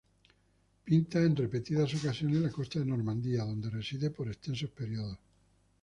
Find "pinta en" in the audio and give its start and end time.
0.83-1.35